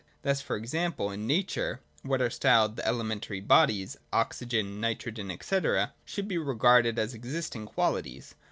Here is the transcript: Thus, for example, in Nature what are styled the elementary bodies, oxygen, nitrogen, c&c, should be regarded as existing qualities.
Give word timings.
Thus, 0.23 0.41
for 0.41 0.55
example, 0.55 1.11
in 1.11 1.27
Nature 1.27 1.79
what 2.01 2.23
are 2.23 2.31
styled 2.31 2.75
the 2.75 2.87
elementary 2.87 3.39
bodies, 3.39 3.97
oxygen, 4.11 4.79
nitrogen, 4.81 5.29
c&c, 5.39 5.83
should 6.05 6.27
be 6.27 6.39
regarded 6.39 6.97
as 6.97 7.13
existing 7.13 7.67
qualities. 7.67 8.33